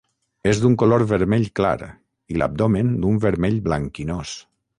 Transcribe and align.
És 0.51 0.61
d'un 0.61 0.77
color 0.83 1.03
vermell 1.11 1.45
clar, 1.59 1.75
i 2.35 2.41
l'abdomen 2.43 2.91
d'un 3.05 3.21
vermell 3.27 3.61
blanquinós. 3.71 4.35